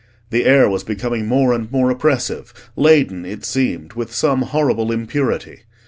[0.31, 5.59] The air was becoming more and more oppressive, laden, it seemed, with some horrible impurity.